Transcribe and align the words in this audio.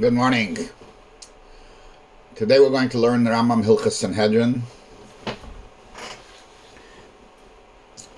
Good 0.00 0.14
morning. 0.14 0.56
Today 2.34 2.58
we're 2.58 2.70
going 2.70 2.88
to 2.88 2.98
learn 2.98 3.24
the 3.24 3.30
Rambam 3.30 3.62
Hilchas 3.62 3.92
Sanhedrin. 3.92 4.62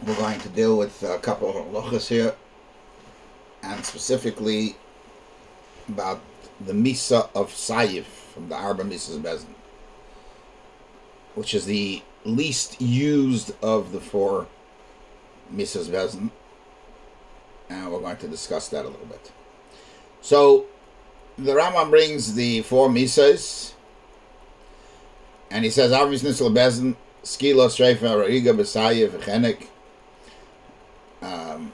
We're 0.06 0.14
going 0.14 0.38
to 0.38 0.48
deal 0.50 0.78
with 0.78 1.02
a 1.02 1.18
couple 1.18 1.48
of 1.48 1.56
halachas 1.56 2.06
here, 2.06 2.36
and 3.64 3.84
specifically 3.84 4.76
about 5.88 6.20
the 6.64 6.72
Misa 6.72 7.28
of 7.34 7.50
Saif 7.50 8.04
from 8.04 8.48
the 8.48 8.54
Arba 8.54 8.84
Misas 8.84 9.20
Bezin, 9.20 9.54
which 11.34 11.52
is 11.52 11.64
the 11.64 12.00
least 12.24 12.80
used 12.80 13.52
of 13.60 13.90
the 13.90 14.00
four 14.00 14.46
Misas 15.52 15.88
Bezin, 15.88 16.30
and 17.68 17.90
we're 17.90 17.98
going 17.98 18.18
to 18.18 18.28
discuss 18.28 18.68
that 18.68 18.84
a 18.84 18.88
little 18.88 19.06
bit. 19.06 19.32
So, 20.20 20.66
the 21.44 21.52
Rambam 21.52 21.90
brings 21.90 22.34
the 22.34 22.62
four 22.62 22.88
Misas, 22.88 23.72
and 25.50 25.64
he 25.64 25.70
says, 25.70 25.92
Arba 25.92 26.12
Misas 26.12 26.40
Bezin, 26.54 26.96
Skila, 27.22 27.68
Shrefa, 27.68 28.26
Riga, 28.26 28.52
Besayev, 28.52 29.10
Chenek, 29.22 29.66
um, 31.22 31.72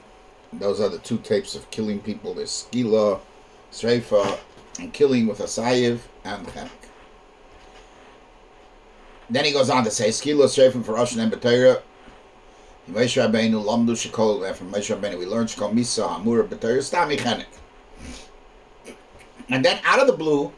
those 0.53 0.79
are 0.79 0.89
the 0.89 0.99
two 0.99 1.17
types 1.17 1.55
of 1.55 1.69
killing 1.71 1.99
people. 1.99 2.33
There's 2.33 2.67
skila, 2.71 3.19
sreifa, 3.71 4.39
and 4.79 4.93
killing 4.93 5.27
with 5.27 5.39
a 5.39 5.43
sayiv 5.43 5.99
and 6.23 6.45
chenek. 6.47 6.69
Then 9.29 9.45
he 9.45 9.51
goes 9.51 9.69
on 9.69 9.83
to 9.83 9.91
say 9.91 10.09
skila, 10.09 10.45
sreifa 10.45 10.83
for 10.83 10.93
Russian 10.93 11.21
and 11.21 11.31
B'Torah. 11.31 11.81
Moshe 12.89 13.21
Rabbeinu 13.21 13.63
lamdu 13.63 13.91
shekol. 13.91 14.53
From 14.55 14.71
Moshe 14.71 14.95
Rabbeinu 14.95 15.19
we 15.19 15.25
learned 15.25 15.49
shekol 15.49 15.73
misa 15.73 16.07
hamura 16.07 16.47
B'Torah 16.47 16.79
stami 16.79 17.17
chenek. 17.17 17.45
And 19.49 19.63
then 19.63 19.79
out 19.83 19.99
of 19.99 20.07
the 20.07 20.13
blue, 20.13 20.51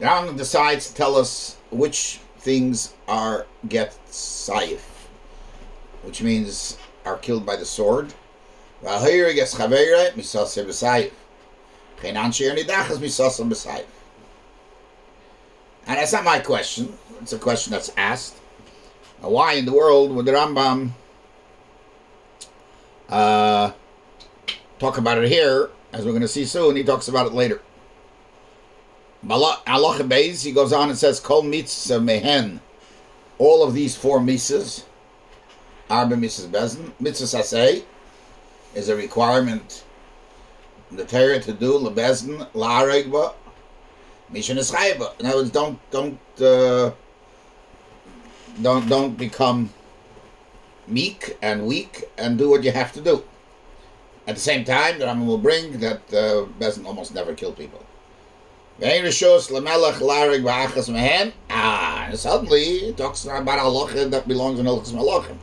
Rambam 0.00 0.36
decides 0.36 0.88
to 0.88 0.94
tell 0.94 1.16
us 1.16 1.56
which 1.70 2.20
things 2.38 2.94
are 3.08 3.46
get 3.68 3.98
sayiv 4.08 4.80
which 6.02 6.22
means 6.22 6.78
are 7.04 7.18
killed 7.18 7.44
by 7.44 7.56
the 7.56 7.64
sword. 7.64 8.14
And 8.82 9.04
that's 15.86 16.12
not 16.12 16.24
my 16.24 16.38
question. 16.38 16.92
It's 17.20 17.32
a 17.32 17.38
question 17.38 17.72
that's 17.72 17.90
asked. 17.96 18.36
Why 19.20 19.54
in 19.54 19.64
the 19.64 19.72
world 19.72 20.12
would 20.12 20.26
the 20.26 20.32
Rambam 20.32 20.90
uh, 23.08 23.72
talk 24.78 24.98
about 24.98 25.18
it 25.18 25.28
here, 25.28 25.70
as 25.92 26.04
we're 26.04 26.12
going 26.12 26.22
to 26.22 26.28
see 26.28 26.44
soon? 26.44 26.76
He 26.76 26.84
talks 26.84 27.08
about 27.08 27.26
it 27.26 27.32
later. 27.32 27.60
Allah 29.28 29.60
Beis, 29.66 30.44
he 30.44 30.52
goes 30.52 30.72
on 30.72 30.88
and 30.88 30.98
says, 30.98 31.20
Kol 31.20 31.42
mitzvah 31.42 32.00
mehen. 32.00 32.60
All 33.38 33.62
of 33.62 33.74
these 33.74 33.96
four 33.96 34.20
mitzvahs 34.20 34.84
Arba 35.90 36.16
Misas 36.16 36.46
Bezin. 36.48 36.92
Mitzvah 37.00 37.38
Sasei 37.38 37.84
is 38.74 38.88
a 38.88 38.96
requirement 38.96 39.84
the 40.90 41.04
Torah 41.04 41.38
to 41.40 41.52
do 41.52 41.78
lebezin 41.78 42.50
la'aregba 42.52 43.34
mission 44.30 44.58
is 44.58 44.70
chayba. 44.70 45.18
In 45.20 45.26
other 45.26 45.38
words, 45.38 45.50
don't 45.50 45.78
don't 45.90 46.18
uh, 46.40 46.90
don't 48.62 48.88
don't 48.88 49.16
become 49.16 49.70
meek 50.86 51.36
and 51.42 51.66
weak 51.66 52.04
and 52.16 52.38
do 52.38 52.48
what 52.48 52.64
you 52.64 52.72
have 52.72 52.92
to 52.92 53.00
do. 53.00 53.22
At 54.28 54.34
the 54.34 54.42
same 54.42 54.62
time, 54.62 54.98
the 54.98 55.06
Rambam 55.06 55.24
will 55.24 55.38
bring 55.38 55.80
that 55.80 56.02
uh, 56.12 56.44
Bezin 56.60 56.84
almost 56.84 57.14
never 57.14 57.32
kill 57.32 57.50
people. 57.50 57.82
Ah, 61.48 62.04
and 62.10 62.18
suddenly 62.18 62.78
he 62.80 62.92
talks 62.92 63.24
about 63.24 63.58
halacha 63.58 64.10
that 64.10 64.28
belongs 64.28 64.60
in 64.60 64.66
Hilchas 64.66 64.92
Malachim. 64.92 65.38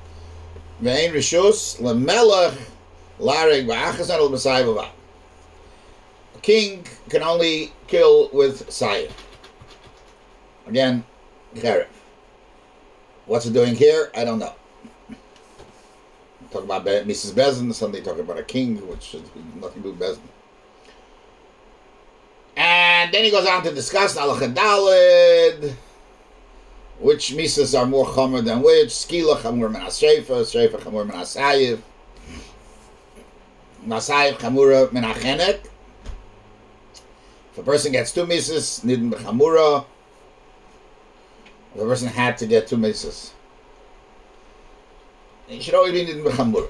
A 6.36 6.40
king 6.42 6.86
can 7.09 7.24
only 7.24 7.74
kill 7.88 8.30
with 8.34 8.70
sayif. 8.70 9.12
Again, 10.68 11.04
cherif. 11.56 11.88
What's 13.26 13.48
it 13.48 13.54
doing 13.54 13.74
here? 13.74 14.12
I 14.14 14.24
don't 14.24 14.38
know. 14.38 14.54
Talk 16.52 16.64
about 16.64 16.86
Misas 16.86 17.32
Bezin, 17.32 17.74
suddenly 17.74 18.02
talk 18.02 18.18
about 18.18 18.38
a 18.38 18.44
king, 18.44 18.88
which 18.88 19.14
has 19.14 19.22
nothing 19.60 19.84
to 19.84 19.90
do 19.90 19.92
with 19.92 20.00
Bezin. 20.00 20.20
And 22.56 23.14
then 23.14 23.24
he 23.24 23.32
goes 23.32 23.48
on 23.48 23.64
to 23.64 23.74
discuss 23.74 24.18
Alachadalid 24.18 25.76
which 27.00 27.32
misas 27.32 27.78
are 27.78 27.86
more 27.86 28.06
chomer 28.06 28.44
than 28.44 28.62
which? 28.62 28.90
Skila 28.90 29.38
chamur 29.38 29.74
asreifa, 29.76 30.42
asreifa 30.42 30.80
chamur 30.80 31.06
min 31.06 31.16
asayiv, 31.16 31.80
masayiv 33.86 34.34
chamura. 34.36 35.60
If 37.52 37.58
a 37.58 37.64
person 37.64 37.92
gets 37.92 38.14
two 38.14 38.26
misas, 38.26 38.84
nidin 38.86 39.12
b'chamura, 39.12 39.86
if 41.74 41.82
a 41.82 41.86
person 41.86 42.08
had 42.08 42.38
to 42.38 42.48
get 42.48 42.68
two 42.68 42.78
misas, 42.78 43.32
he 45.48 45.62
should 45.62 45.74
always 45.76 45.94
be 45.94 46.06
nidin 46.06 46.24
b'chamura. 46.24 46.70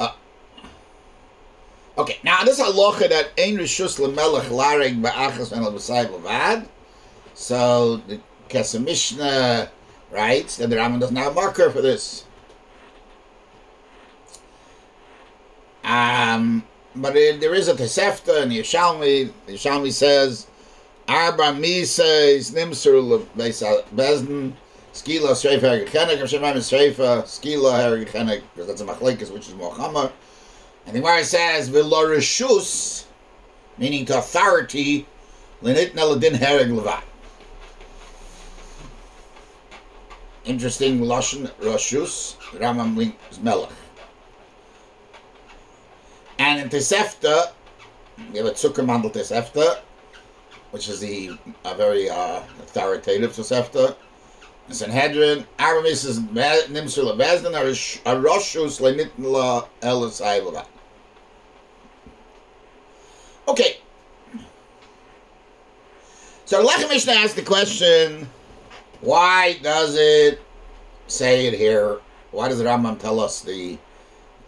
Uh, 0.00 0.12
okay, 1.98 2.18
now 2.22 2.44
this 2.44 2.60
halacha 2.60 3.08
that 3.08 3.30
ein 3.38 3.56
rishus 3.56 3.98
lemelech 3.98 4.48
lareg 4.48 5.00
ba'achas 5.00 5.52
and 5.52 5.64
al-b'sayv 5.64 6.68
so 7.34 7.96
the 8.08 8.20
Kesef 8.48 8.84
Mishnah 8.84 9.70
writes 10.12 10.56
that 10.56 10.70
the 10.70 10.76
Rambam 10.76 11.00
doesn't 11.00 11.16
have 11.16 11.32
a 11.32 11.34
marker 11.34 11.70
for 11.70 11.82
this. 11.82 12.24
Um, 15.82 16.64
but 16.94 17.16
it, 17.16 17.40
there 17.40 17.54
is 17.54 17.68
a 17.68 17.74
Tesefta 17.74 18.42
and 18.42 18.52
Yishalmi. 18.52 19.32
Yishalmi 19.48 19.92
says, 19.92 20.46
Arba 21.08 21.52
Misa 21.52 22.34
is 22.34 22.52
Nimsur 22.52 23.26
Bezdin, 23.36 24.52
Skila 24.94 25.32
Sreifa 25.32 25.86
Hergechenek, 25.86 26.18
Hashem 26.18 26.40
Sreifa, 26.40 27.22
Skila 27.24 28.06
Hergechenek, 28.06 28.42
because 28.54 28.66
that's 28.66 28.80
a 28.80 28.86
Machlekes, 28.86 29.30
which 29.30 29.48
is 29.48 29.54
Mohammed. 29.54 30.10
And 30.86 30.94
the 30.96 31.00
Gemara 31.00 31.24
says, 31.24 31.68
Vilorishus, 31.68 33.04
meaning 33.76 34.06
to 34.06 34.18
authority, 34.18 35.06
Linit 35.62 35.92
Neladin 35.92 36.36
Hereg 36.36 36.68
Levat. 36.68 37.02
interesting 40.44 41.00
lashon 41.00 41.50
rashus 41.60 42.36
Ramam 42.58 42.96
links 42.96 43.40
melech. 43.40 43.70
And 46.38 46.60
in 46.60 46.68
Tesefta, 46.68 47.52
we 48.30 48.38
have 48.38 48.46
a 48.46 48.50
Zuckermandel 48.50 49.12
Tesefta, 49.12 49.80
which 50.70 50.88
is 50.88 51.00
the 51.00 51.38
a 51.64 51.74
very 51.74 52.10
uh, 52.10 52.40
authoritative 52.60 53.32
Tesefta. 53.32 53.96
In 54.68 54.74
Sanhedrin, 54.74 55.46
Aramis 55.58 56.04
is 56.04 56.20
Nimsul 56.20 57.16
Bezdin, 57.18 57.54
a 58.06 58.14
Roshus 58.16 58.80
Lenitla 58.80 59.68
Elis 59.82 60.20
Okay. 63.46 63.76
So 66.46 66.64
Lechem 66.64 66.88
Mishnah 66.88 67.12
asked 67.12 67.36
the 67.36 67.42
question 67.42 68.28
why 69.04 69.58
does 69.62 69.96
it 69.98 70.40
say 71.08 71.46
it 71.46 71.54
here? 71.54 72.00
Why 72.30 72.48
does 72.48 72.58
the 72.58 72.64
Rambam 72.64 72.98
tell 72.98 73.20
us 73.20 73.42
the 73.42 73.78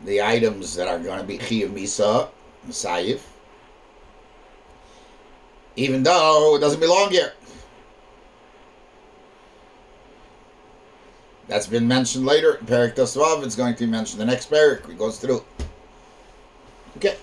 the 0.05 0.23
items 0.23 0.75
that 0.77 0.89
are 0.89 0.99
going 0.99 1.21
to 1.21 1.27
be 1.27 1.39
Chiyav 1.39 1.73
Misa, 1.73 2.29
Masayif? 2.67 3.21
Even 5.77 6.03
though 6.03 6.57
it 6.57 6.61
doesn't 6.61 6.81
belong 6.81 7.11
here. 7.11 7.33
That's 11.49 11.67
been 11.67 11.87
mentioned 11.87 12.27
later 12.27 12.55
in 12.55 12.67
Perik 12.67 12.97
Tosvav. 12.97 13.45
It's 13.45 13.55
going 13.55 13.75
to 13.75 13.87
be 13.87 13.91
mentioned 13.91 14.21
the 14.21 14.25
next 14.25 14.51
Perik. 14.51 14.89
It 14.89 14.99
goes 14.99 15.19
through. 15.19 15.45
Okay. 16.97 17.17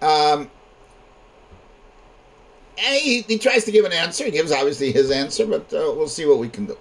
Um, 0.00 0.48
he, 2.76 3.22
he 3.22 3.38
tries 3.38 3.64
to 3.64 3.72
give 3.72 3.84
an 3.84 3.92
answer. 3.92 4.24
He 4.24 4.30
gives 4.30 4.52
obviously 4.52 4.92
his 4.92 5.10
answer, 5.10 5.46
but 5.46 5.72
uh, 5.72 5.92
we'll 5.96 6.08
see 6.08 6.26
what 6.26 6.38
we 6.38 6.48
can 6.48 6.66
do. 6.66 6.78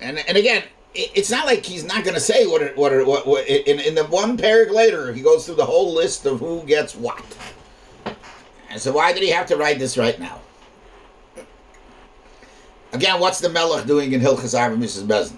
And 0.00 0.18
and 0.18 0.36
again, 0.36 0.64
it's 0.94 1.30
not 1.30 1.46
like 1.46 1.64
he's 1.64 1.84
not 1.84 2.04
going 2.04 2.14
to 2.14 2.20
say 2.20 2.46
what 2.46 2.76
what 2.76 3.06
what, 3.06 3.26
what 3.26 3.46
in 3.46 3.78
in 3.80 3.94
the 3.94 4.04
one 4.04 4.36
paragraph 4.36 4.74
later 4.74 5.12
he 5.12 5.22
goes 5.22 5.46
through 5.46 5.54
the 5.54 5.64
whole 5.64 5.94
list 5.94 6.26
of 6.26 6.40
who 6.40 6.64
gets 6.64 6.94
what. 6.94 7.24
So 8.78 8.92
why 8.92 9.12
did 9.12 9.22
he 9.22 9.30
have 9.30 9.46
to 9.46 9.56
write 9.56 9.78
this 9.78 9.98
right 9.98 10.18
now? 10.18 10.40
Again, 12.92 13.20
what's 13.20 13.40
the 13.40 13.48
Melech 13.48 13.86
doing 13.86 14.12
in 14.12 14.20
Hilchas 14.20 14.58
Arba 14.58 14.76
Misas 14.76 15.04
Bezin? 15.04 15.36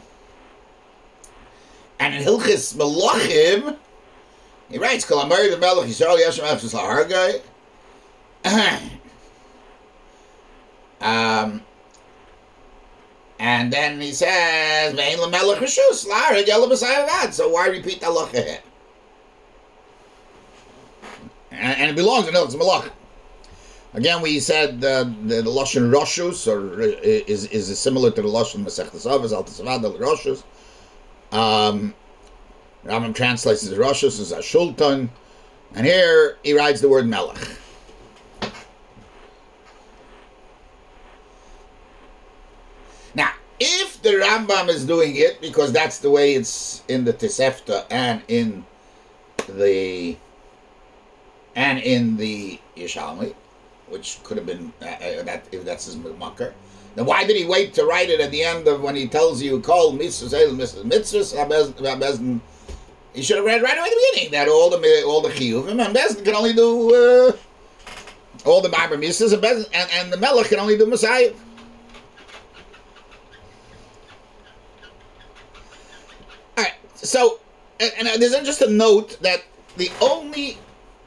And 2.01 2.15
in 2.15 2.23
Hilchas 2.23 2.75
Melachim, 2.75 3.77
he 4.69 4.79
writes, 4.79 5.05
Kol 5.05 5.21
Amari 5.21 5.51
the 5.51 5.59
Melech 5.59 5.89
Yisrael 5.89 6.19
Yashem 6.19 6.45
Efes 6.45 6.75
Lahargai. 6.75 7.41
Um, 11.01 11.61
and 13.39 13.71
then 13.71 14.01
he 14.01 14.13
says, 14.13 14.95
Vein 14.95 15.19
Lamelech 15.19 15.59
Rishus, 15.59 16.07
Laharag 16.07 16.47
Yellow 16.47 16.67
Messiah 16.67 17.31
So 17.31 17.51
why 17.51 17.67
repeat 17.67 18.01
the 18.01 18.29
here? 18.33 18.59
And, 21.51 21.79
and 21.79 21.91
it 21.91 21.95
belongs 21.95 22.27
in 22.27 22.33
Hilchas 22.33 22.55
Melachim. 22.55 22.91
Again, 23.95 24.23
we 24.23 24.41
said 24.41 24.83
uh, 24.85 25.05
the, 25.05 25.41
the 25.41 25.51
Lashon 25.51 25.89
Roshus 25.93 26.49
or 26.49 26.83
uh, 26.83 26.97
is 27.05 27.47
is 27.47 27.79
similar 27.79 28.11
to 28.11 28.23
the 28.23 28.29
Lashon 28.29 28.65
Masechtas 28.65 29.07
Avos, 29.07 29.31
the 29.83 29.99
Roshus. 30.05 30.43
Um, 31.33 31.95
Rambam 32.85 33.15
translates 33.15 33.63
the 33.63 33.77
Roshus 33.77 34.21
as 34.21 34.33
a 34.33 34.39
Shultan, 34.39 35.09
and 35.75 35.87
here 35.87 36.39
he 36.43 36.55
writes 36.55 36.81
the 36.81 36.89
word 36.89 37.07
Melech. 37.07 37.39
Now, 43.15 43.31
if 43.61 44.03
the 44.03 44.11
Rambam 44.11 44.71
is 44.71 44.85
doing 44.85 45.15
it 45.15 45.41
because 45.41 45.71
that's 45.71 45.99
the 45.99 46.11
way 46.11 46.35
it's 46.35 46.83
in 46.89 47.05
the 47.05 47.13
Tosefta 47.13 47.87
and 47.91 48.23
in 48.27 48.67
the 49.49 50.17
and 51.55 51.79
in 51.79 52.17
the 52.17 52.59
Yishalmi, 52.77 53.35
which 53.95 54.19
could 54.25 54.37
have 54.37 54.45
been 54.45 54.73
uh, 54.83 54.87
uh, 54.87 55.23
that 55.23 55.47
if 55.53 55.65
that's 55.65 55.87
his 55.87 55.97
makar. 55.97 56.53
Then 56.97 57.07
why 57.07 57.25
did 57.25 57.37
he 57.37 57.45
wait 57.45 57.73
to 57.75 57.85
write 57.85 58.11
it 58.11 58.21
at 58.21 58.33
the 58.33 58.43
end 58.43 58.67
of 58.67 58.83
when 58.83 58.97
he 58.97 59.07
tells 59.07 59.41
you 59.41 59.61
call 59.61 59.93
mitzvahs 59.93 60.59
mitzvahs 60.93 62.41
He 63.15 63.23
should 63.23 63.37
have 63.37 63.47
read 63.47 63.63
right 63.63 63.79
away 63.79 63.87
at 63.87 63.95
the 63.95 64.07
beginning 64.11 64.33
that 64.33 64.49
all 64.49 64.69
the 64.69 65.05
all 65.07 65.21
the 65.21 65.29
chiyuvim 65.29 65.79
and 65.85 65.95
Bezdin 65.97 66.25
can 66.25 66.35
only 66.35 66.53
do 66.53 66.69
uh, 66.93 67.33
all 68.45 68.61
the 68.61 68.69
Bible 68.69 68.97
mitzvahs 68.97 69.33
and, 69.33 69.45
and 69.73 69.89
and 69.93 70.13
the 70.13 70.17
Melech 70.17 70.49
can 70.49 70.59
only 70.59 70.77
do 70.77 70.87
Messiah. 70.87 71.33
All 76.59 76.65
right, 76.65 76.75
so 76.97 77.39
and, 77.79 78.09
and 78.09 78.21
there's 78.21 78.33
just 78.43 78.63
a 78.63 78.71
note 78.71 79.19
that 79.23 79.45
the 79.77 79.91
only 80.01 80.59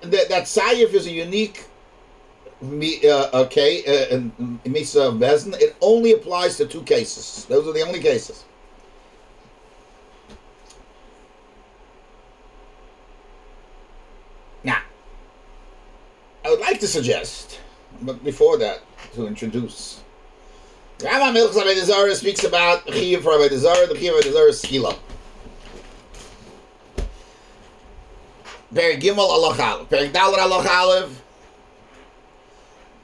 that 0.02 0.30
that 0.30 0.44
Sayif 0.44 0.94
is 0.94 1.06
a 1.06 1.12
unique 1.12 1.68
uh, 2.62 3.30
okay, 3.34 3.84
uh, 3.86 4.18
Misa 4.66 5.18
Bezin, 5.18 5.60
it 5.62 5.76
only 5.82 6.14
applies 6.14 6.58
to 6.58 6.66
two 6.66 6.82
cases. 6.84 7.46
Those 7.46 7.68
are 7.68 7.74
the 7.74 7.82
only 7.82 8.00
cases. 8.00 8.46
Now, 14.64 14.82
I 16.44 16.50
would 16.50 16.60
like 16.60 16.80
to 16.80 16.88
suggest, 16.88 17.60
but 18.02 18.24
before 18.24 18.58
that, 18.58 18.82
to 19.14 19.28
introduce. 19.28 20.02
Rambam 20.98 21.36
Milchus 21.36 21.62
Avedizara 21.62 22.16
speaks 22.16 22.44
about 22.44 22.88
Chiyuv 22.88 23.22
for 23.22 23.34
Avedizara. 23.34 23.88
The 23.88 23.94
Chiyuv 23.94 24.20
Avedizara 24.20 24.50
is 24.50 24.64
Skila. 24.64 24.98
Perik 28.74 29.00
Gimel 29.00 29.20
Allah 29.20 29.56
Aleph. 29.60 29.90
Perik 29.90 30.12
Dalar 30.12 30.40
Allah 30.40 30.68
Aleph 30.68 31.22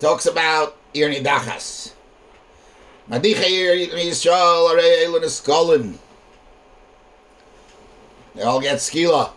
talks 0.04 0.26
about 0.26 0.76
Ir 0.94 1.10
Nidachas. 1.10 1.94
Madicha 3.10 3.46
Yisrael 3.46 4.70
Arei 4.70 5.06
Elon 5.06 5.22
Eskolin. 5.22 5.98
They 8.36 8.42
all 8.42 8.60
get 8.60 8.80
skila. 8.80 9.32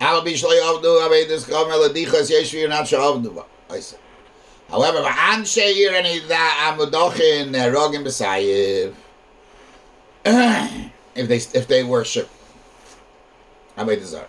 However, 0.00 0.28
Amudochin. 6.68 8.94
If 11.12 11.26
they 11.26 11.58
if 11.58 11.66
they 11.66 11.82
worship 11.82 12.30
Avodah 13.76 14.26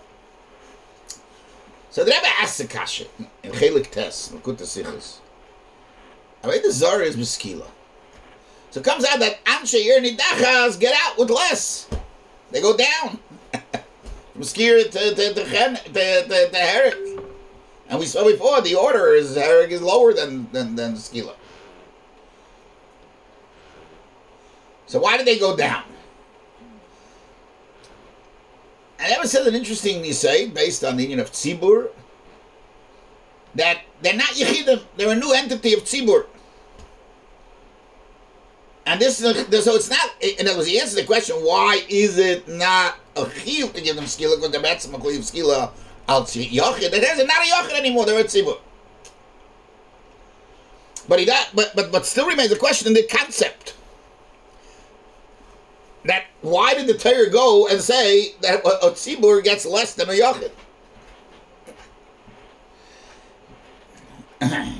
so 1.91 2.03
the 2.03 2.11
Rebbe 2.11 2.27
asks 2.39 2.57
the 2.57 2.65
kasha 2.65 3.05
in 3.43 3.51
Chelik 3.51 3.91
Tes, 3.91 4.29
Makut 4.29 4.57
Sichos. 4.57 5.19
Avodah 6.43 6.71
Zarah 6.71 7.03
is 7.03 7.15
Meskila. 7.15 7.67
So 8.71 8.79
it 8.79 8.85
comes 8.85 9.05
out 9.05 9.19
that 9.19 9.43
Anshe 9.45 9.83
Yer 9.83 9.99
Nidachas 9.99 10.79
get 10.79 10.95
out 11.05 11.17
with 11.17 11.29
less. 11.29 11.89
They 12.51 12.61
go 12.61 12.75
down. 12.75 13.19
From 14.33 14.41
Skir 14.41 14.83
to, 14.83 14.89
to, 14.89 15.15
to, 15.15 15.33
to, 15.33 15.83
to, 16.23 16.49
to 16.49 16.57
Herrick. 16.57 16.95
And 17.89 17.99
we 17.99 18.05
saw 18.05 18.23
before 18.23 18.61
the 18.61 18.75
order 18.75 19.13
is 19.13 19.35
Herrick 19.35 19.71
is 19.71 19.81
lower 19.81 20.13
than, 20.13 20.49
than, 20.53 20.75
than 20.75 20.93
Skila. 20.93 21.35
So 24.87 24.99
why 24.99 25.17
did 25.17 25.27
they 25.27 25.37
go 25.37 25.55
down? 25.55 25.83
And 29.01 29.09
Rebbe 29.09 29.27
says 29.27 29.47
an 29.47 29.55
interesting 29.55 30.03
say 30.13 30.47
based 30.47 30.83
on 30.83 30.95
the 30.95 31.01
union 31.01 31.19
of 31.19 31.31
Tzibur 31.31 31.89
that 33.55 33.81
they're 34.01 34.15
not 34.15 34.29
Yechidim, 34.29 34.83
they're 34.95 35.11
a 35.11 35.15
new 35.15 35.33
entity 35.33 35.73
of 35.73 35.81
Tzibur. 35.81 36.27
And 38.85 39.01
this 39.01 39.21
is 39.21 39.63
so 39.63 39.75
it's 39.75 39.89
not. 39.89 40.11
And 40.21 40.39
In 40.39 40.47
other 40.47 40.57
words, 40.57 40.69
he 40.69 40.79
answers 40.79 40.95
the 40.95 41.03
question: 41.03 41.37
Why 41.37 41.81
is 41.89 42.17
it 42.17 42.47
not 42.47 42.97
a 43.15 43.23
chiyuv 43.23 43.73
to 43.73 43.81
give 43.81 43.95
them 43.95 44.05
skila? 44.05 44.35
Because 44.35 44.51
they're 44.51 44.61
betzim 44.61 44.93
a 44.93 44.97
skila 44.97 45.71
al 46.07 46.23
yochid. 46.23 46.93
It 46.93 47.03
is 47.03 47.25
not 47.25 47.45
a 47.45 47.49
yochid 47.49 47.79
anymore. 47.79 48.05
They're 48.05 48.19
a 48.19 48.23
tzibur. 48.23 48.57
But 51.07 51.19
he 51.19 51.25
got, 51.25 51.49
but 51.55 51.75
but 51.75 51.91
but 51.91 52.05
still 52.05 52.27
remains 52.27 52.51
a 52.51 52.57
question 52.57 52.87
in 52.87 52.93
the 52.93 53.03
concept 53.03 53.75
that 56.05 56.25
why 56.41 56.73
did 56.73 56.87
the 56.87 56.97
Torah 56.97 57.29
go 57.29 57.67
and 57.67 57.79
say 57.81 58.33
that 58.41 58.65
a, 58.65 58.87
a 58.87 58.91
tzibur 58.91 59.43
gets 59.43 59.65
less 59.65 59.93
than 59.93 60.09
a 60.09 60.13
yachid? 60.13 60.51
and 64.41 64.79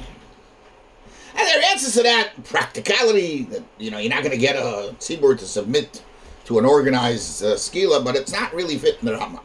their 1.36 1.62
answers 1.72 1.94
to 1.94 2.04
that 2.04 2.32
practicality 2.46 3.44
that 3.44 3.64
you 3.78 3.92
know 3.92 4.00
you're 4.00 4.10
not 4.10 4.24
going 4.24 4.32
to 4.32 4.38
get 4.38 4.56
a 4.56 4.96
tzibur 4.98 5.38
to 5.38 5.46
submit 5.46 6.04
to 6.46 6.58
an 6.58 6.66
organized 6.66 7.44
uh, 7.44 7.56
skila, 7.56 8.04
but 8.04 8.16
it's 8.16 8.32
not 8.32 8.54
really 8.54 8.78
fit 8.78 8.98
in 9.00 9.06
the 9.06 9.16
Rama. 9.16 9.42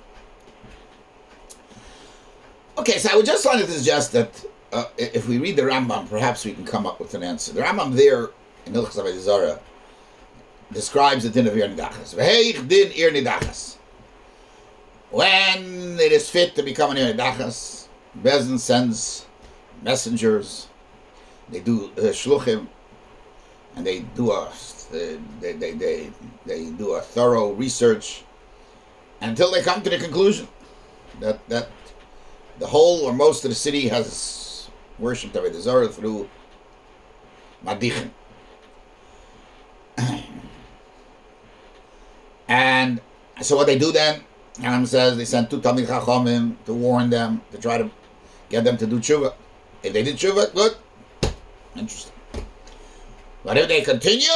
Okay, 2.79 2.99
so 2.99 3.11
I 3.13 3.17
would 3.17 3.27
just 3.27 3.45
like 3.45 3.65
to 3.65 3.71
suggest 3.71 4.13
that 4.13 4.45
uh, 4.73 4.87
if 4.97 5.29
we 5.29 5.39
read 5.39 5.57
the 5.57 5.63
Rambam, 5.63 6.09
perhaps 6.09 6.45
we 6.45 6.53
can 6.53 6.65
come 6.65 6.87
up 6.87 7.01
with 7.01 7.15
an 7.15 7.23
answer. 7.23 7.53
The 7.53 7.61
Rambam 7.61 7.93
there 7.93 8.31
in 8.67 8.73
Hilchas 8.73 9.19
Zara 9.19 9.59
describes 10.73 11.25
the 11.25 11.31
din 11.31 11.47
of 11.47 11.57
Ir 11.57 11.69
Nidachas. 11.69 12.15
V'heich 12.15 12.67
din 12.69 12.93
Ir 12.93 13.11
Nidachas. 13.11 13.77
When 15.11 15.99
it 16.01 16.13
is 16.13 16.29
fit 16.29 16.55
to 16.57 16.63
become 16.63 16.91
an 16.91 16.99
Ir 16.99 17.15
Nidachas, 17.15 17.89
Bezin 18.23 18.59
sends 18.59 19.27
messengers, 19.83 20.69
they 21.51 21.61
do 21.61 21.91
uh, 21.97 22.13
shluchim, 22.13 22.67
and 23.77 23.87
they 23.87 24.01
do 24.01 24.33
a 24.33 24.51
they, 24.91 25.19
they, 25.41 25.73
they, 25.73 26.11
they 26.47 26.71
do 26.71 26.93
a 26.93 27.01
thorough 27.01 27.53
research 27.53 28.23
until 29.21 29.51
they 29.51 29.61
come 29.63 29.83
to 29.83 29.91
the 29.91 29.99
conclusion 29.99 30.47
that 31.21 31.47
that 31.49 31.69
the 32.59 32.67
whole 32.67 33.03
or 33.03 33.13
most 33.13 33.45
of 33.45 33.51
the 33.51 33.55
city 33.55 33.89
has 33.89 34.69
worshipped 34.99 35.35
Avodah 35.35 35.61
Zarah 35.61 35.89
through 35.89 36.29
Madichin. 37.65 38.11
And 42.49 43.01
so 43.43 43.57
what 43.57 43.67
they 43.67 43.79
do 43.79 43.93
then, 43.93 44.23
Hanan 44.61 44.87
says 44.87 45.17
they 45.17 45.25
sent 45.25 45.51
two 45.51 45.61
Talmid 45.61 45.87
Chachamim 45.87 46.57
to 46.65 46.73
warn 46.73 47.11
them, 47.11 47.43
to 47.53 47.59
try 47.59 47.79
to 47.79 47.91
get 48.49 48.65
them 48.65 48.77
to 48.79 48.87
do 48.87 48.99
tshuva. 48.99 49.35
If 49.83 49.93
they 49.93 50.03
did 50.03 50.17
tshuva, 50.17 50.55
good. 50.55 50.77
Interesting. 51.75 52.13
But 53.45 53.59
if 53.59 53.69
they 53.69 53.83
continue, 53.83 54.29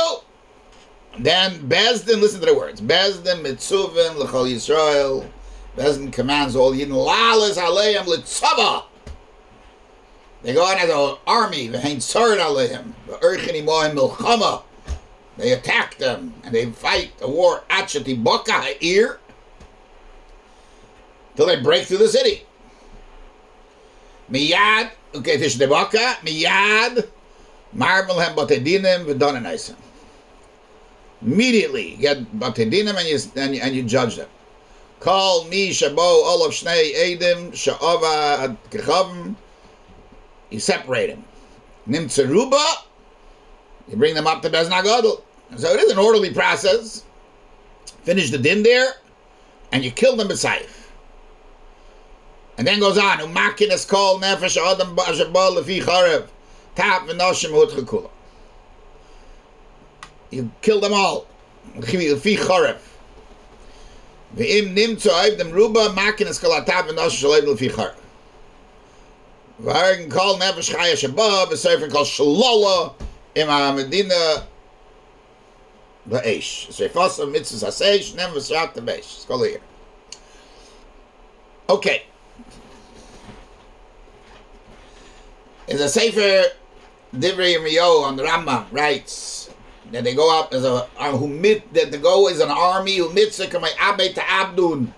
then 1.18 1.68
Bezdin, 1.68 2.20
listen 2.20 2.40
to 2.40 2.46
the 2.46 2.54
words. 2.54 2.80
Bezdin 2.80 3.42
mitzuvim 3.42 4.16
l'chol 4.16 4.52
Yisrael. 4.52 5.28
Bezdin 5.76 6.12
commands 6.12 6.54
all 6.54 6.72
Yidden 6.72 6.88
lalas 6.88 7.56
aleim 7.56 8.04
litzava. 8.04 8.84
They 10.42 10.54
go 10.54 10.64
on 10.64 10.78
as 10.78 10.88
an 10.88 11.18
army, 11.26 11.68
v'hein 11.68 11.96
tzard 11.96 12.38
aleim, 12.38 12.92
v'erchin 13.08 13.62
imoim 13.62 13.94
milchama. 13.94 14.62
They 15.40 15.52
attack 15.52 15.96
them 15.96 16.34
and 16.44 16.54
they 16.54 16.66
fight 16.66 17.12
a 17.22 17.30
war 17.30 17.64
Achati 17.70 18.22
Boka 18.22 18.76
ear 18.80 19.20
till 21.34 21.46
they 21.46 21.62
break 21.62 21.86
through 21.86 21.96
the 21.96 22.08
city. 22.08 22.42
Miyad, 24.30 24.90
okay, 25.14 25.38
Tishdebaka, 25.38 26.16
Miyad, 26.26 27.08
Marvelhem 27.74 28.34
batedinim 28.36 29.06
v'donenaisen. 29.06 29.76
Immediately, 31.22 31.92
you 31.92 31.96
get 31.96 32.38
batedinim 32.38 32.96
and 32.96 33.08
you, 33.08 33.18
and 33.36 33.54
you, 33.54 33.62
and 33.62 33.74
you 33.74 33.82
judge 33.82 34.16
them. 34.16 34.28
Call 35.00 35.44
me 35.44 35.70
shabo 35.70 35.96
olav 35.96 36.50
shnei 36.50 36.92
edim 36.92 37.52
sha'ava 37.52 38.58
kechavim. 38.70 39.34
You 40.50 40.60
separate 40.60 41.06
them. 41.06 41.24
Nimtzeruba, 41.88 42.62
you 43.88 43.96
bring 43.96 44.14
them 44.14 44.26
up 44.26 44.42
to 44.42 44.50
Bezna 44.50 44.84
Gadol. 44.84 45.24
So 45.56 45.72
it 45.72 45.80
is 45.80 45.92
an 45.92 45.98
orderly 45.98 46.32
process. 46.32 47.04
Finish 48.02 48.30
the 48.30 48.38
din 48.38 48.62
there, 48.62 48.92
and 49.72 49.84
you 49.84 49.90
kill 49.90 50.16
them 50.16 50.28
beside. 50.28 50.66
And 52.56 52.66
then 52.66 52.80
goes 52.80 52.98
on, 52.98 53.18
Umakin 53.18 53.70
is 53.72 53.84
called 53.84 54.22
Nefesh 54.22 54.56
Adam 54.56 54.96
Ba'ashabal 54.96 55.56
Lefi 55.56 55.82
Charev. 55.82 56.28
Tap 56.74 57.02
V'noshim 57.02 57.50
Hut 57.50 57.70
Chekula. 57.70 58.10
You 60.30 60.50
kill 60.62 60.80
them 60.80 60.92
all. 60.92 61.26
Lefi 61.76 62.36
Charev. 62.36 62.78
V'im 64.36 64.76
nimtzu 64.76 65.08
Aivdim 65.08 65.52
Ruba, 65.52 65.92
Makin 65.94 66.28
is 66.28 66.38
called 66.38 66.66
Tap 66.66 66.86
V'noshim 66.86 67.24
Shalev 67.24 67.44
Lefi 67.54 67.70
Charev. 67.70 67.96
V'harin 69.62 70.10
call 70.10 70.38
Nefesh 70.38 70.74
Chaya 70.74 70.94
Shabab, 70.94 71.50
a 71.50 71.56
sefer 71.56 71.88
called 71.88 72.06
Shalola, 72.06 72.94
Im 73.34 73.48
HaMedina 76.08 76.22
Ba'esh. 76.22 76.68
Seifasa 76.68 77.30
Mitzvah 77.30 77.66
Haseish, 77.66 78.14
Nem 78.14 78.30
V'srat 78.30 78.74
Ba'esh. 78.74 78.98
It's 78.98 79.24
called 79.24 79.46
here. 79.46 79.60
Okay. 81.68 82.04
There's 85.66 85.80
a 85.80 85.88
Sefer 85.88 86.44
Divrei 87.14 87.56
Yirmiyahu 87.56 88.02
on 88.02 88.16
the 88.16 88.24
Rambam 88.24 88.66
writes 88.72 89.50
that 89.92 90.04
they 90.04 90.14
go 90.14 90.38
up 90.38 90.52
as 90.52 90.64
a 90.64 90.88
uh, 90.98 91.16
who 91.16 91.26
mit 91.26 91.72
that 91.74 91.90
the 91.90 91.98
go 91.98 92.28
is 92.28 92.40
an 92.40 92.50
army 92.50 92.96
who 92.96 93.12
mitzvah 93.12 93.46
kamay 93.46 93.70
abe 93.80 94.14
to 94.14 94.20
abdun 94.20 94.92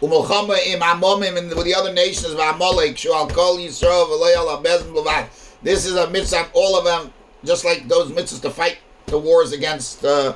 umolchama 0.00 0.58
im 0.66 0.80
amomim 0.80 1.38
and 1.38 1.48
with 1.54 1.64
the 1.64 1.74
other 1.74 1.92
nations 1.92 2.34
v'amalek 2.34 2.94
shual 2.94 3.32
kol 3.32 3.58
yisrael 3.58 4.06
v'loyal 4.06 4.60
abezim 4.60 4.92
levad. 4.94 5.28
This 5.62 5.86
is 5.86 5.94
a 5.94 6.10
mitzvah 6.10 6.48
all 6.54 6.76
of 6.76 6.84
them 6.84 7.12
just 7.44 7.64
like 7.64 7.86
those 7.86 8.10
mitzvahs 8.10 8.42
to 8.42 8.50
fight 8.50 8.78
the 9.06 9.18
wars 9.18 9.52
against 9.52 10.04
uh, 10.04 10.34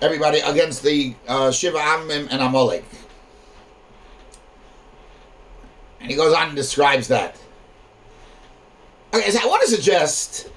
everybody 0.00 0.40
against 0.40 0.82
the 0.82 1.14
uh, 1.28 1.50
Shiva 1.50 1.78
Amim 1.78 2.28
and 2.30 2.42
Amalek. 2.42 2.84
And 6.00 6.10
he 6.10 6.16
goes 6.16 6.34
on 6.34 6.48
and 6.48 6.56
describes 6.56 7.08
that. 7.08 7.36
Okay, 9.14 9.30
so 9.30 9.40
I 9.42 9.46
want 9.46 9.62
to 9.62 9.68
suggest 9.68 10.50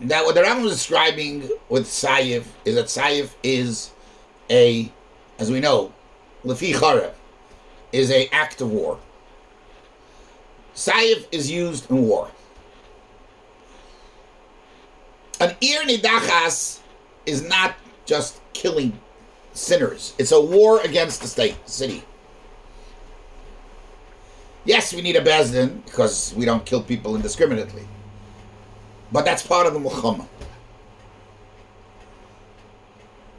that 0.00 0.24
what 0.24 0.34
the 0.34 0.42
Rambam 0.42 0.64
is 0.66 0.72
describing 0.72 1.48
with 1.68 1.86
Saif 1.86 2.44
is 2.64 2.74
that 2.76 2.86
Saif 2.86 3.34
is 3.42 3.90
a, 4.48 4.90
as 5.38 5.50
we 5.50 5.60
know, 5.60 5.92
Lefi 6.44 6.72
Charev, 6.72 7.12
is 7.92 8.10
a 8.10 8.28
act 8.28 8.60
of 8.60 8.70
war. 8.70 8.98
Saif 10.74 11.26
is 11.32 11.50
used 11.50 11.90
in 11.90 12.06
war. 12.06 12.30
An 15.40 15.54
Ir 15.60 15.82
Nidachas 15.82 16.80
is 17.26 17.42
not 17.42 17.74
just 18.06 18.40
killing 18.52 18.98
sinners. 19.52 20.14
It's 20.18 20.32
a 20.32 20.40
war 20.40 20.80
against 20.80 21.20
the 21.20 21.28
state, 21.28 21.56
city. 21.68 22.02
Yes, 24.64 24.92
we 24.92 25.02
need 25.02 25.16
a 25.16 25.22
Bezdin 25.22 25.84
because 25.84 26.34
we 26.34 26.44
don't 26.44 26.64
kill 26.64 26.82
people 26.82 27.14
indiscriminately. 27.14 27.86
But 29.12 29.24
that's 29.24 29.46
part 29.46 29.66
of 29.66 29.74
the 29.74 29.80
Muhammad. 29.80 30.28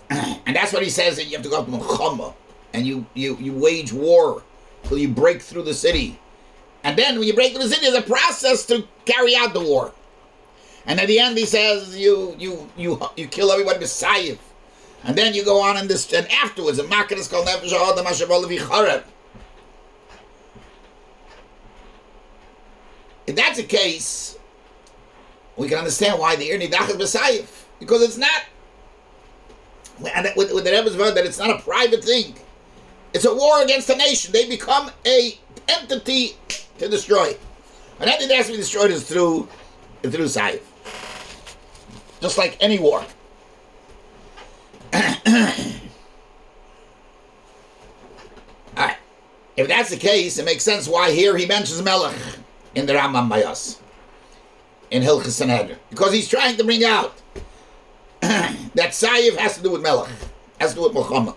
And 0.48 0.56
that's 0.56 0.72
what 0.72 0.82
he 0.82 0.90
says 0.90 1.18
that 1.18 1.26
you 1.26 1.34
have 1.34 1.44
to 1.44 1.50
go 1.50 1.62
to 1.66 1.70
Muhammad 1.70 2.34
and 2.74 2.88
you, 2.88 3.06
you, 3.14 3.36
you 3.36 3.52
wage 3.52 3.92
war 3.92 4.42
till 4.84 4.98
you 4.98 5.10
break 5.10 5.42
through 5.42 5.64
the 5.64 5.74
city. 5.74 6.18
And 6.86 6.98
then 6.98 7.20
when 7.20 7.28
you 7.28 7.34
break 7.34 7.52
through 7.52 7.64
the 7.64 7.70
city, 7.70 7.92
there's 7.92 8.02
a 8.02 8.08
process 8.08 8.66
to 8.68 8.88
carry 9.04 9.36
out 9.36 9.54
the 9.54 9.60
war. 9.60 9.92
And 10.88 11.00
at 11.00 11.08
the 11.08 11.20
end, 11.20 11.38
he 11.38 11.46
says 11.46 11.96
you 11.96 12.36
you 12.40 12.70
you 12.76 13.00
you 13.16 13.28
kill 13.28 13.52
everybody 13.52 13.80
beside 13.80 14.40
and 15.04 15.16
then 15.18 15.34
you 15.34 15.46
go 15.46 15.62
on 15.62 15.78
in 15.78 15.88
this 15.88 16.12
and 16.12 16.30
afterwards, 16.32 16.78
the 16.78 16.84
market 16.84 17.18
is 17.18 17.28
called 17.28 17.48
nefesh 17.48 17.72
adam 17.74 18.06
asher 18.08 19.04
If 23.26 23.36
that's 23.36 23.58
the 23.58 23.64
case, 23.64 24.38
we 25.58 25.68
can 25.68 25.78
understand 25.78 26.20
why 26.20 26.36
the 26.36 26.50
Irnidach 26.50 26.90
is 26.90 26.98
Messiah. 26.98 27.44
Because 27.80 28.02
it's 28.02 28.18
not, 28.18 28.44
and 30.16 30.30
with, 30.36 30.54
with 30.54 30.64
the 30.64 30.72
Rebbe's 30.72 30.96
word, 30.96 31.16
that 31.16 31.26
it's 31.26 31.38
not 31.38 31.50
a 31.50 31.62
private 31.62 32.04
thing. 32.04 32.36
It's 33.14 33.26
a 33.26 33.36
war 33.36 33.62
against 33.62 33.90
a 33.90 33.96
nation. 33.96 34.32
They 34.32 34.48
become 34.48 34.92
a 35.06 35.38
entity 35.68 36.38
to 36.80 36.88
destroy. 36.88 37.36
And 38.00 38.10
anything 38.10 38.30
that 38.30 38.38
has 38.38 38.46
to 38.48 38.54
be 38.54 38.58
destroyed 38.58 38.92
is 38.92 39.04
through, 39.04 39.50
through 40.04 40.26
Saif. 40.26 40.62
Just 42.22 42.38
like 42.38 42.58
any 42.60 42.80
war. 42.80 43.04
Alright. 48.78 48.98
If 49.56 49.68
that's 49.68 49.90
the 49.90 49.98
case, 49.98 50.38
it 50.38 50.46
makes 50.46 50.64
sense 50.64 50.88
why 50.88 51.12
here 51.12 51.36
he 51.38 51.46
mentions 51.46 51.82
Melech 51.82 52.16
in 52.76 52.86
the 52.86 52.94
Rambam 52.94 53.30
by 53.30 53.44
us, 53.44 53.82
In 54.92 55.04
Hilchas 55.04 55.32
Sanhedrin. 55.32 55.80
Because 55.90 56.14
he's 56.14 56.28
trying 56.28 56.58
to 56.58 56.64
bring 56.64 56.84
out 56.84 57.16
that 58.22 58.92
Saif 58.92 59.36
has 59.38 59.58
to 59.58 59.64
do 59.64 59.72
with 59.72 59.82
Melech. 59.82 60.10
Has 60.60 60.72
to 60.72 60.78
do 60.78 60.84
with 60.84 60.94
Muhammad. 60.94 61.36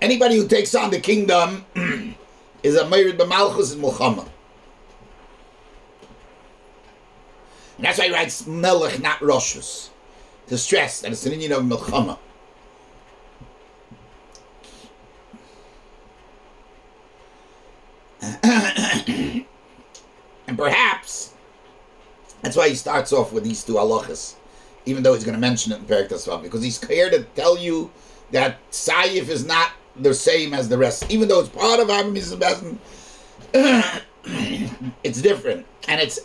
Anybody 0.00 0.36
who 0.36 0.48
takes 0.48 0.74
on 0.74 0.90
the 0.90 1.00
kingdom 1.00 1.64
is 2.62 2.76
a 2.76 2.84
Merid 2.84 3.18
B'Malchus 3.18 3.72
and 3.72 3.82
Muhammad. 3.82 4.28
And 7.80 7.86
that's 7.86 7.98
why 7.98 8.08
he 8.08 8.12
writes 8.12 8.46
Melech, 8.46 9.00
not 9.00 9.20
Roshus. 9.20 9.88
To 10.48 10.58
stress 10.58 11.00
that 11.00 11.12
it's 11.12 11.24
an 11.24 11.32
Indian 11.32 11.52
of 11.52 11.62
Milchama. 11.62 12.18
and 20.46 20.58
perhaps 20.58 21.32
that's 22.42 22.54
why 22.54 22.68
he 22.68 22.74
starts 22.74 23.14
off 23.14 23.32
with 23.32 23.44
these 23.44 23.64
two 23.64 23.76
halachas, 23.76 24.34
even 24.84 25.02
though 25.02 25.14
he's 25.14 25.24
going 25.24 25.36
to 25.36 25.40
mention 25.40 25.72
it 25.72 25.78
in 25.78 25.86
Perik 25.86 26.10
Tasvam, 26.10 26.42
because 26.42 26.62
he's 26.62 26.84
here 26.86 27.08
to 27.08 27.22
tell 27.34 27.56
you 27.56 27.90
that 28.30 28.58
Saif 28.70 29.30
is 29.30 29.46
not 29.46 29.70
the 29.96 30.12
same 30.12 30.52
as 30.52 30.68
the 30.68 30.76
rest, 30.76 31.10
even 31.10 31.28
though 31.28 31.40
it's 31.40 31.48
part 31.48 31.80
of 31.80 31.88
Avram 31.88 32.78
it's 35.02 35.22
different, 35.22 35.64
and 35.88 35.98
it's 35.98 36.20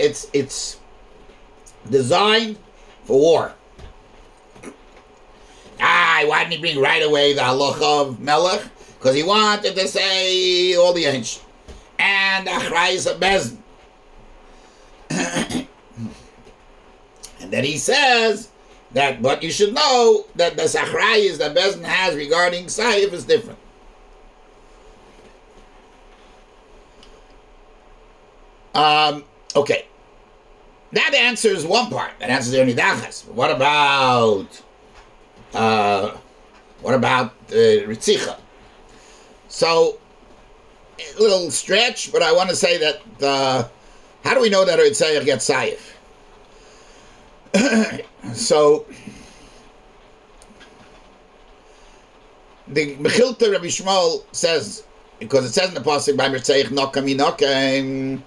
it's 0.00 0.28
it's 0.32 0.80
designed 1.90 2.58
for 3.04 3.18
war. 3.18 3.54
Ah, 5.80 6.22
why 6.26 6.44
didn't 6.44 6.54
he 6.54 6.60
bring 6.60 6.80
right 6.80 7.02
away 7.02 7.32
the 7.34 7.42
halacha 7.42 8.02
of 8.02 8.20
Melech? 8.20 8.62
Because 8.98 9.14
he 9.14 9.22
wanted 9.22 9.74
to 9.76 9.88
say 9.88 10.74
all 10.74 10.92
the 10.92 11.04
ancient. 11.04 11.44
And 11.98 12.46
Achrayis 12.48 13.10
of 13.10 13.20
Bezin. 13.20 13.58
and 17.40 17.50
then 17.50 17.64
he 17.64 17.76
says 17.76 18.48
that, 18.92 19.22
but 19.22 19.42
you 19.42 19.50
should 19.50 19.74
know 19.74 20.26
that 20.36 20.56
the 20.56 20.64
Achrayis 20.64 21.38
that 21.38 21.54
Bezin 21.54 21.84
has 21.84 22.14
regarding 22.14 22.66
Saif 22.66 23.12
is 23.12 23.24
different. 23.24 23.58
Um, 28.74 29.24
okay. 29.54 29.86
That 30.96 31.12
answers 31.14 31.66
one 31.66 31.90
part. 31.90 32.12
That 32.20 32.30
answers 32.30 32.52
the 32.52 32.58
Nidachas. 32.60 33.28
What 33.28 33.50
about 33.50 34.62
uh, 35.52 36.16
what 36.80 36.94
about 36.94 37.32
uh, 37.50 37.84
Ritzicha? 37.84 38.38
So, 39.48 39.98
a 40.98 41.20
little 41.20 41.50
stretch, 41.50 42.12
but 42.12 42.22
I 42.22 42.32
want 42.32 42.48
to 42.48 42.56
say 42.56 42.78
that 42.78 43.02
uh, 43.22 43.68
how 44.24 44.32
do 44.32 44.40
we 44.40 44.48
know 44.48 44.64
that 44.64 44.78
Ritzicha 44.78 45.22
gets 45.26 45.50
Saif? 45.50 45.92
so, 48.34 48.86
the 52.68 52.96
Mechilta 52.96 53.52
Rabbi 53.52 53.66
Shmuel 53.66 54.24
says, 54.32 54.84
because 55.18 55.44
it 55.44 55.52
says 55.52 55.68
in 55.68 55.74
the 55.74 55.80
Pasuk 55.82 56.16
by 56.16 56.30
Ritzicha, 56.30 56.68
Nokam 56.68 57.14
Yinokim, 57.14 58.22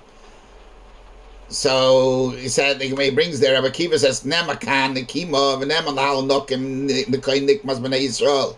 so 1.49 2.29
he 2.31 2.47
said 2.47 2.81
he 2.81 3.11
brings 3.11 3.39
there. 3.39 3.53
Rabbi 3.61 3.73
Kiva 3.73 3.97
says 3.99 4.23
Nemakan 4.23 4.97
Nekima 4.97 5.61
v'Nemalal 5.61 6.27
Nokim 6.27 6.89
Nekoy 7.05 7.45
Nikmas 7.47 7.79
Bnei 7.79 8.05
Yisrael 8.05 8.55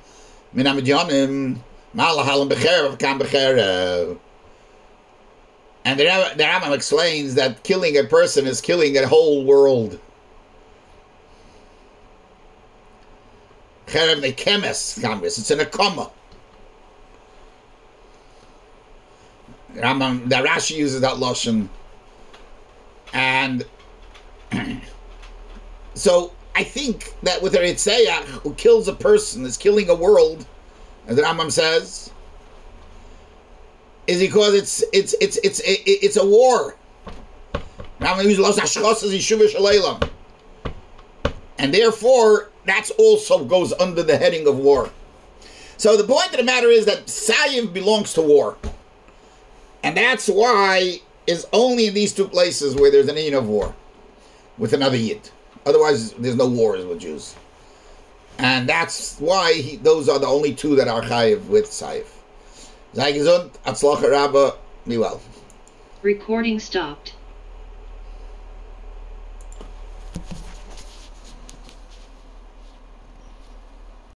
Min 0.53 0.65
Amidyonim 0.65 1.57
Malahalim 1.95 2.49
Becherev 2.49 2.99
Kam 2.99 3.19
Becherev. 3.19 4.19
And 5.83 5.99
the, 5.99 6.05
Ram- 6.05 6.37
the 6.37 6.43
Rambam 6.43 6.75
explains 6.75 7.35
that 7.35 7.63
killing 7.63 7.97
a 7.97 8.03
person 8.03 8.45
is 8.45 8.61
killing 8.61 8.97
a 8.97 9.07
whole 9.07 9.43
world. 9.45 9.99
Cherev 13.87 14.21
nekemes 14.21 14.99
kamis. 15.01 15.39
It's 15.39 15.49
in 15.49 15.59
a 15.59 15.65
comma. 15.65 16.11
Rambam, 19.73 20.29
the 20.29 20.35
Rashi 20.35 20.75
uses 20.75 21.01
that 21.01 21.15
lashon, 21.15 21.67
and 23.13 23.65
so 25.93 26.31
I 26.55 26.63
think 26.63 27.13
that 27.23 27.41
with 27.41 27.55
a 27.55 27.59
Ritzayach 27.59 28.09
uh, 28.09 28.25
who 28.41 28.53
kills 28.53 28.87
a 28.87 28.93
person 28.93 29.45
is 29.45 29.57
killing 29.57 29.89
a 29.89 29.95
world, 29.95 30.45
as 31.07 31.15
the 31.15 31.21
Rambam 31.21 31.51
says, 31.51 32.11
is 34.07 34.19
because 34.19 34.53
it's 34.53 34.83
it's 34.91 35.15
it's 35.21 35.37
it's 35.37 35.61
it's 35.65 36.17
a 36.17 36.25
war. 36.25 36.75
And 41.57 41.73
therefore 41.73 42.49
that's 42.65 42.91
also 42.91 43.45
goes 43.45 43.73
under 43.73 44.03
the 44.03 44.17
heading 44.17 44.47
of 44.47 44.57
war. 44.57 44.89
So 45.77 45.97
the 45.97 46.03
point 46.03 46.31
of 46.31 46.37
the 46.37 46.43
matter 46.43 46.67
is 46.67 46.85
that 46.85 47.07
Sayiv 47.07 47.73
belongs 47.73 48.13
to 48.13 48.21
war. 48.21 48.57
And 49.83 49.97
that's 49.97 50.27
why 50.27 51.01
is 51.31 51.47
only 51.53 51.87
in 51.87 51.93
these 51.93 52.13
two 52.13 52.27
places 52.27 52.75
where 52.75 52.91
there's 52.91 53.07
an 53.07 53.17
Indian 53.17 53.35
of 53.35 53.47
war 53.47 53.73
with 54.57 54.73
another 54.73 54.97
Yid. 54.97 55.29
Otherwise, 55.65 56.11
there's 56.13 56.35
no 56.35 56.47
wars 56.47 56.85
with 56.85 56.99
Jews. 56.99 57.35
And 58.37 58.67
that's 58.67 59.17
why 59.19 59.53
he, 59.53 59.77
those 59.77 60.09
are 60.09 60.19
the 60.19 60.27
only 60.27 60.53
two 60.53 60.75
that 60.75 60.87
are 60.87 61.01
chayiv 61.01 61.45
with 61.45 61.65
Saif. 61.65 62.05
Sei 62.93 63.13
gesund, 63.13 63.51
Atzlacha 63.65 64.09
Rabba. 64.11 64.55
Recording 66.01 66.59
stopped. 66.59 67.13